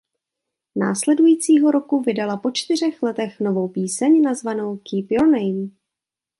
Následujícího 0.75 1.71
roku 1.71 2.01
vydala 2.01 2.37
po 2.37 2.51
čtyřech 2.51 3.03
letech 3.03 3.39
novou 3.39 3.67
píseň 3.67 4.21
nazvanou 4.21 4.77
„Keep 4.77 5.11
Your 5.11 5.25
Name“. 5.27 5.67